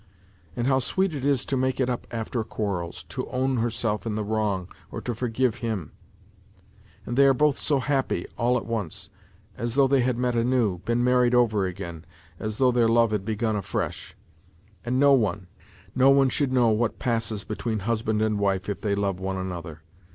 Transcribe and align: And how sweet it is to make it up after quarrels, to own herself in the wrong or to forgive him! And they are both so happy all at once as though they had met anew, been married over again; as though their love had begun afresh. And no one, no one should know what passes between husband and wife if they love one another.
And 0.55 0.65
how 0.65 0.79
sweet 0.79 1.13
it 1.13 1.23
is 1.23 1.45
to 1.45 1.55
make 1.55 1.79
it 1.79 1.87
up 1.87 2.07
after 2.09 2.43
quarrels, 2.43 3.03
to 3.09 3.29
own 3.29 3.57
herself 3.57 4.03
in 4.03 4.15
the 4.15 4.23
wrong 4.23 4.67
or 4.91 4.99
to 4.99 5.13
forgive 5.13 5.57
him! 5.57 5.91
And 7.05 7.15
they 7.15 7.27
are 7.27 7.35
both 7.35 7.59
so 7.59 7.79
happy 7.79 8.25
all 8.35 8.57
at 8.57 8.65
once 8.65 9.11
as 9.55 9.75
though 9.75 9.87
they 9.87 10.01
had 10.01 10.17
met 10.17 10.35
anew, 10.35 10.79
been 10.85 11.03
married 11.03 11.35
over 11.35 11.67
again; 11.67 12.03
as 12.39 12.57
though 12.57 12.71
their 12.71 12.87
love 12.89 13.11
had 13.11 13.25
begun 13.25 13.55
afresh. 13.55 14.15
And 14.83 14.99
no 14.99 15.13
one, 15.13 15.45
no 15.93 16.09
one 16.09 16.29
should 16.29 16.51
know 16.51 16.69
what 16.69 16.97
passes 16.97 17.43
between 17.43 17.81
husband 17.81 18.23
and 18.23 18.39
wife 18.39 18.69
if 18.69 18.81
they 18.81 18.95
love 18.95 19.19
one 19.19 19.37
another. 19.37 19.83